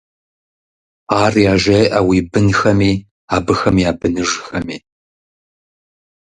[1.21, 2.91] Ар яжеӀэ уи бынхэми,
[3.35, 4.77] абыхэм я быныжхэми…